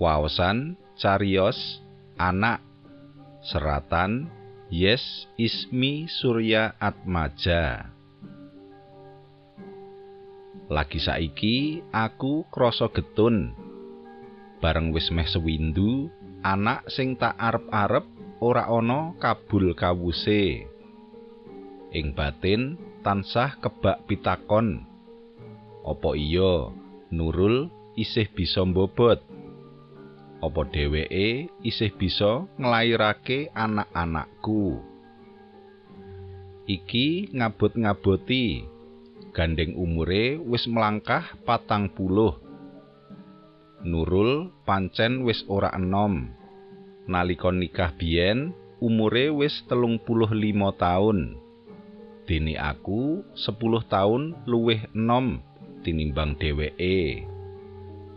Waosan 0.00 0.80
Carios 0.96 1.84
anak 2.16 2.64
seratan 3.44 4.32
Yes 4.72 5.28
Ismi 5.36 6.08
Surya 6.08 6.72
Atmaja. 6.80 7.92
Lagi 10.72 10.96
saiki 11.04 11.84
aku 11.92 12.48
krasa 12.48 12.88
getun. 12.88 13.52
Bareng 14.64 14.88
wis 14.96 15.12
meh 15.12 15.28
sewindu 15.28 16.08
anak 16.40 16.88
sing 16.88 17.20
tak 17.20 17.36
arep-arep 17.36 18.08
ora 18.40 18.72
ana 18.72 19.12
kabul 19.20 19.76
kawuse. 19.76 20.64
Ing 21.92 22.16
batin 22.16 22.80
tansah 23.04 23.60
kebak 23.60 24.08
pitakon. 24.08 24.80
Apa 25.84 26.16
iya 26.16 26.72
Nurul 27.12 27.68
isih 28.00 28.32
bisa 28.32 28.64
mbobot 28.64 29.20
apa 30.40 30.60
dheweke 30.72 31.52
isih 31.60 31.92
bisa 31.96 32.48
nglairake 32.56 33.52
anak-anakku 33.52 34.80
iki 36.64 37.28
ngabot-ngaboti 37.36 38.64
gandeng 39.36 39.76
umure 39.76 40.40
wis 40.40 40.64
melangkah 40.66 41.36
patang 41.44 41.92
puluh 41.92 42.50
Nurul 43.80 44.52
pancen 44.68 45.24
wis 45.24 45.40
ora 45.48 45.72
enom. 45.72 46.28
Nalika 47.08 47.48
nikah 47.48 47.96
biyen 47.96 48.52
umure 48.76 49.32
wis 49.32 49.64
telung 49.64 49.96
puluh 50.04 50.28
limo 50.36 50.68
taun. 50.76 51.40
Dene 52.28 52.60
aku 52.60 53.24
sepuluh 53.32 53.80
taun 53.88 54.36
luwih 54.44 54.84
enom 54.92 55.40
tinimbang 55.80 56.36
dheweke. 56.36 57.24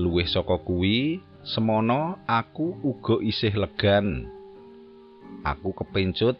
Luwih 0.00 0.24
saka 0.32 0.56
kuwi, 0.64 1.20
semono 1.44 2.20
aku 2.28 2.80
uga 2.84 3.20
isih 3.24 3.54
legan. 3.56 4.28
Aku 5.44 5.72
kepencut 5.72 6.36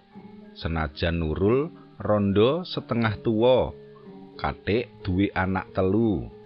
senajan 0.52 1.20
Nurul 1.20 1.72
rondo 2.00 2.66
setengah 2.68 3.20
tuwa. 3.24 3.72
Katik 4.40 4.88
duwe 5.04 5.28
anak 5.36 5.68
telu. 5.76 6.40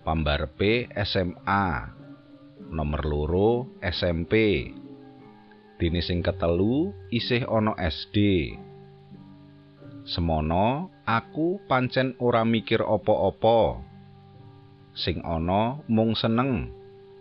pambarepe 0.00 0.88
SMA 1.04 1.92
nomor 2.72 3.02
loro 3.04 3.68
SMP 3.84 4.34
dene 5.76 6.00
sing 6.00 6.24
ketelu 6.24 6.92
isih 7.12 7.44
ana 7.44 7.76
SD 7.76 8.16
semono 10.08 10.88
aku 11.04 11.60
pancen 11.68 12.16
ora 12.16 12.48
mikir 12.48 12.80
apa-apa 12.80 13.84
sing 14.96 15.20
ana 15.20 15.84
mung 15.86 16.16
seneng 16.16 16.72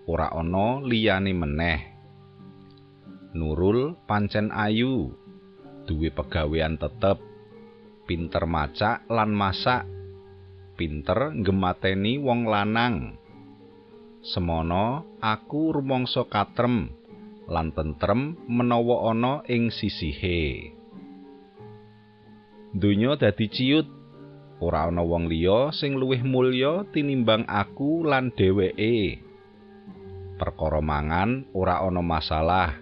ora 0.09 0.33
ana 0.33 0.81
liyane 0.81 1.37
meneh 1.37 1.79
Nurul 3.37 3.93
pancen 4.09 4.49
ayu 4.49 5.13
duwe 5.85 6.09
pegawean 6.09 6.81
tetep 6.81 7.21
pinter 8.09 8.49
macak 8.49 9.05
lan 9.05 9.37
masak 9.37 9.85
pinter 10.73 11.35
nggemateni 11.35 12.17
wong 12.17 12.49
lanang. 12.49 13.19
Semono 14.25 15.05
aku 15.21 15.75
rumangsa 15.77 16.23
katrem 16.25 16.89
lan 17.45 17.75
tentrem 17.75 18.39
menawa 18.47 19.13
ana 19.13 19.45
ing 19.45 19.69
sisihe. 19.69 20.73
Donya 22.71 23.19
dadi 23.19 23.45
ciut. 23.51 23.87
Ora 24.59 24.91
ana 24.91 25.05
wong 25.05 25.31
liya 25.31 25.71
sing 25.71 25.95
luwih 25.95 26.25
mulya 26.25 26.87
tinimbang 26.91 27.45
aku 27.47 28.03
lan 28.07 28.33
dheweke. 28.35 29.28
Perkara 30.39 30.79
mangan 30.79 31.43
ora 31.51 31.83
ana 31.83 31.99
masalah. 31.99 32.79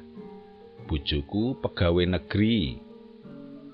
Bojoku 0.85 1.57
pegawe 1.57 2.06
negeri. 2.06 2.78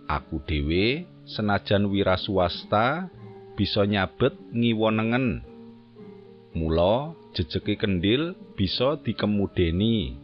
Aku 0.07 0.39
dhewe 0.47 1.03
senajan 1.27 1.91
wira 1.91 2.16
swasta 2.16 3.11
bisa 3.59 3.83
nyabet 3.83 4.39
ngiwonengen. 4.55 5.44
Mula 6.55 7.11
jejeke 7.35 7.75
kendil 7.75 8.39
bisa 8.55 8.95
dikemudeni. 9.03 10.15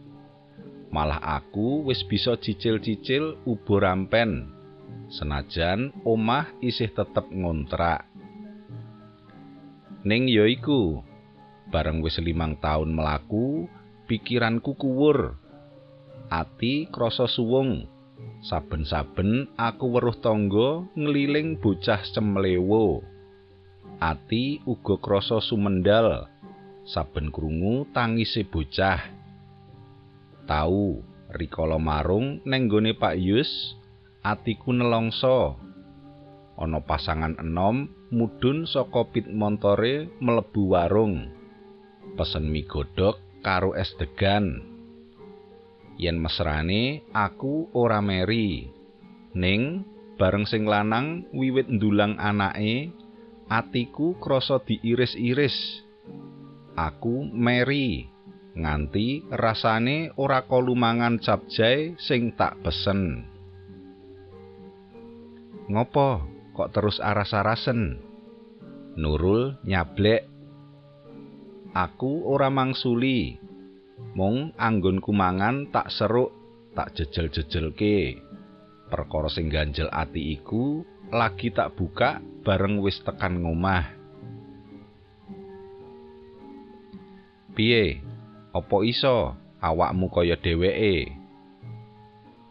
Malah 0.88 1.20
aku 1.20 1.84
wis 1.84 2.00
bisa 2.08 2.40
cicil-cicil 2.40 3.44
ubo 3.44 3.76
rampen. 3.76 4.56
Senajan 5.12 5.92
omah 6.08 6.48
isih 6.64 6.88
tetep 6.96 7.28
ngontrak. 7.28 8.08
Ning 10.00 10.32
ya 10.32 10.48
iku, 10.48 11.04
bareng 11.70 12.02
wis 12.04 12.18
limang 12.18 12.58
taun 12.58 12.92
melaku, 12.92 13.70
pikiranku 14.10 14.74
kuwur. 14.74 15.38
Ati 16.30 16.90
krasa 16.90 17.26
suwung. 17.26 17.86
Saben-saben 18.44 19.48
aku 19.56 19.96
weruh 19.96 20.16
tangga 20.20 20.84
ngliling 20.92 21.56
bocah 21.56 22.04
cemlewo. 22.12 23.00
ati 24.00 24.64
uga 24.64 24.96
krasa 24.96 25.44
sumendal 25.44 26.24
saben 26.88 27.28
krungu 27.28 27.84
tangise 27.92 28.48
bocah 28.48 28.96
tau 30.48 31.04
rikala 31.28 31.76
marung 31.76 32.40
neng 32.48 32.72
Pak 32.96 33.20
Yus 33.20 33.76
atiku 34.24 34.72
nelongso 34.72 35.60
ana 36.56 36.80
pasangan 36.80 37.36
enom 37.44 37.92
mudhun 38.08 38.64
saka 38.64 39.04
pit 39.12 39.28
montore 39.28 40.08
mlebu 40.16 40.72
warung 40.72 41.28
pesen 42.14 42.48
mie 42.48 42.66
godhog 42.66 43.18
karo 43.44 43.74
es 43.74 43.92
degan 43.98 44.62
yen 46.00 46.16
mesrane 46.16 47.04
aku 47.12 47.68
ora 47.76 48.00
meri 48.00 48.70
ning 49.36 49.84
bareng 50.20 50.44
sing 50.44 50.68
lanang 50.68 51.24
wiwit 51.32 51.68
ndulang 51.68 52.20
anake 52.20 52.92
atiku 53.50 54.14
krasa 54.22 54.62
diiris-iris. 54.62 55.82
Aku 56.78 57.26
meri 57.34 58.06
nganti 58.54 59.26
rasane 59.26 60.14
ora 60.14 60.46
kolumangan 60.46 61.18
capjay 61.18 61.98
sing 61.98 62.30
tak 62.38 62.62
pesen. 62.62 63.26
Ngopo 65.66 66.22
kok 66.54 66.70
terus 66.70 67.02
aras-arasen? 67.02 67.98
Nurul 68.94 69.58
nyablek. 69.66 70.29
Aku 71.70 72.26
ora 72.26 72.50
mangsuli. 72.50 73.38
Mung 74.18 74.50
anggonku 74.58 75.14
mangan 75.14 75.70
tak 75.70 75.94
seruk, 75.94 76.34
tak 76.74 76.98
jejel-jejelke. 76.98 78.18
Perkara 78.90 79.30
sing 79.30 79.46
ganjel 79.46 79.86
ati 79.86 80.34
iku 80.34 80.82
lagi 81.14 81.54
tak 81.54 81.78
buka 81.78 82.18
bareng 82.42 82.82
wis 82.82 82.98
tekan 83.06 83.38
ngomah. 83.38 83.86
Piye? 87.54 88.02
Apa 88.50 88.82
iso 88.82 89.38
awakmu 89.62 90.10
kaya 90.10 90.34
dheweke? 90.42 91.14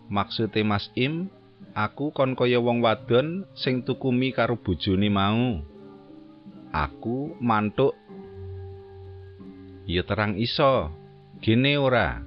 Maksude 0.07 0.63
Mas 0.63 0.87
Im, 0.95 1.27
aku 1.75 2.15
kon 2.15 2.39
kaya 2.39 2.63
wong 2.63 2.79
wadon 2.79 3.43
sing 3.51 3.83
tuku 3.83 4.15
mi 4.15 4.31
karo 4.31 4.55
bojone 4.55 5.11
mau. 5.11 5.59
Aku 6.71 7.35
mantuk. 7.43 7.98
Ya 9.89 10.05
terang 10.05 10.37
iso. 10.37 10.93
Gene 11.41 11.73
ora. 11.81 12.21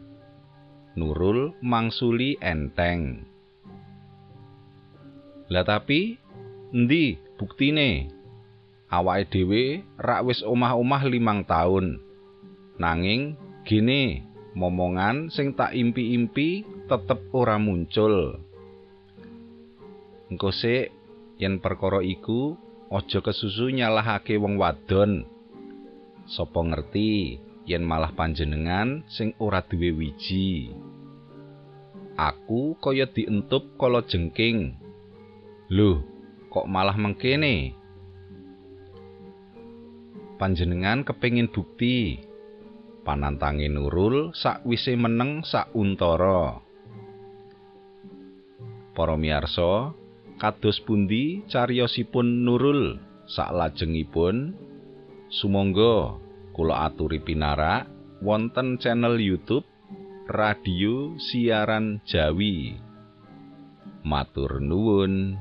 Nurul 0.99 1.55
mangsuli 1.63 2.35
enteng. 2.43 3.23
Lah 5.47 5.63
tapi 5.63 6.19
Endi 6.75 7.23
buktine? 7.39 8.11
Awake 8.91 9.31
dhewe 9.31 9.87
rak 9.95 10.27
wis 10.27 10.43
omah-omah 10.43 11.07
limang 11.07 11.47
taun. 11.47 12.03
Nanging 12.83 13.39
gene 13.63 14.27
momongan 14.59 15.31
sing 15.31 15.55
tak 15.55 15.71
impi-impi 15.71 16.67
tetep 16.91 17.31
ora 17.31 17.63
muncul. 17.63 18.43
Engko 20.35 20.51
sik 20.51 20.91
yen 21.39 21.63
perkara 21.63 22.03
iku 22.03 22.59
aja 22.91 23.23
kesusu 23.23 23.71
nyalahake 23.71 24.35
wong 24.35 24.59
wadon. 24.59 25.31
Sopo 26.27 26.65
ngerti 26.65 27.37
yen 27.67 27.87
malah 27.87 28.11
panjenengan 28.15 29.07
sing 29.07 29.35
ora 29.39 29.63
duwe 29.63 29.95
wiji. 29.95 30.75
Aku 32.19 32.77
kaya 32.77 33.09
dientup 33.09 33.79
kala 33.81 34.05
jengking. 34.05 34.77
Loh, 35.73 36.05
kok 36.53 36.69
malah 36.69 36.99
mengkene? 36.99 37.73
Panjenengan 40.37 41.07
kepingin 41.07 41.49
bukti 41.49 42.21
panantange 43.07 43.71
Nurul 43.71 44.35
sakwise 44.37 44.99
meneng 44.99 45.47
sak 45.47 45.71
untara. 45.73 46.61
Para 48.93 49.17
miyarsa, 49.17 49.97
kados 50.37 50.83
pundi 50.85 51.47
cariyosipun 51.49 52.45
Nurul 52.45 53.01
sak 53.25 53.55
lajengipun? 53.57 54.53
Sumangga 55.33 56.21
kula 56.53 56.87
aturi 56.89 57.19
pinarak 57.19 57.89
wonten 58.21 58.77
channel 58.79 59.17
YouTube 59.19 59.65
Radio 60.31 61.19
Siaran 61.19 61.99
Jawi. 62.07 62.79
Matur 64.07 64.63
nuwun. 64.63 65.37